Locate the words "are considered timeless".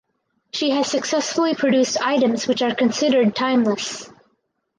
2.63-4.09